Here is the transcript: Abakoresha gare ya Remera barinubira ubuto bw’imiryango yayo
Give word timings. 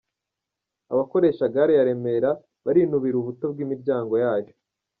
Abakoresha 0.93 1.51
gare 1.53 1.73
ya 1.77 1.87
Remera 1.87 2.31
barinubira 2.65 3.15
ubuto 3.19 3.43
bw’imiryango 3.53 4.13
yayo 4.23 4.53